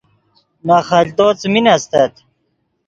[0.65, 2.13] نے خلتو څیمین استت